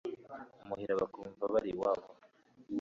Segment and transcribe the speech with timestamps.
[0.63, 2.07] imuhira bakumva bari iwabo